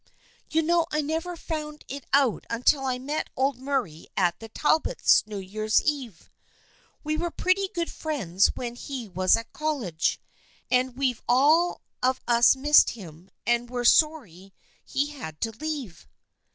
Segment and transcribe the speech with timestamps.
[0.49, 4.49] You know I never found it out until I met old Mur ray at the
[4.49, 6.27] Talbots', New Year's Eve.
[7.03, 10.19] We were pretty good friends when he was at college,
[10.71, 16.07] and we've all of us missed him and were sorry he had to leave."